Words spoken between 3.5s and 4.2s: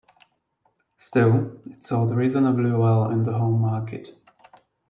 market.